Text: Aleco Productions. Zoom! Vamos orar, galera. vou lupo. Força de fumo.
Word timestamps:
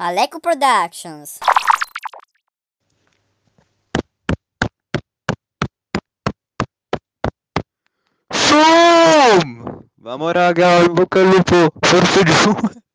Aleco 0.00 0.38
Productions. 0.40 1.40
Zoom! 8.32 9.82
Vamos 9.98 10.28
orar, 10.28 10.54
galera. 10.54 10.88
vou 10.88 11.06
lupo. 11.24 11.72
Força 11.84 12.24
de 12.24 12.32
fumo. 12.32 12.87